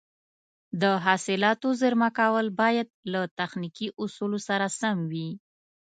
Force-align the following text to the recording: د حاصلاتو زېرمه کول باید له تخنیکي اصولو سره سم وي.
د 0.81 0.83
حاصلاتو 1.05 1.67
زېرمه 1.81 2.09
کول 2.19 2.45
باید 2.61 2.87
له 3.11 3.21
تخنیکي 3.39 3.87
اصولو 4.03 4.39
سره 4.47 4.65
سم 4.79 4.97
وي. 5.11 5.29